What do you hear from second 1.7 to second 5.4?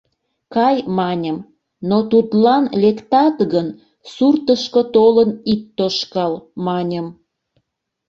но тудлан лектат гын, суртышко толын